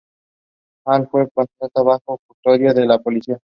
Hall 0.87 1.07
fue 1.11 1.27
puesta 1.27 1.83
bajo 1.83 2.17
custodia 2.25 2.73
de 2.73 2.87
la 2.87 2.97
policía. 2.97 3.37